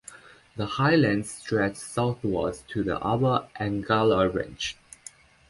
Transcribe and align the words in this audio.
The 0.55 0.65
highlands 0.65 1.29
stretch 1.29 1.75
southwards 1.75 2.63
to 2.69 2.81
the 2.81 2.99
Upper 2.99 3.47
Angara 3.61 4.27
Range. 4.29 4.75